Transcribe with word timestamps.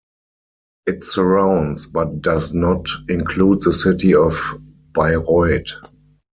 It 0.87 1.03
surrounds, 1.03 1.85
but 1.85 2.21
does 2.23 2.55
not 2.55 2.87
include 3.07 3.61
the 3.61 3.71
city 3.71 4.15
of 4.15 4.33
Bayreuth. 4.93 5.69